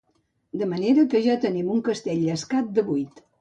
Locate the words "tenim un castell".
1.43-2.25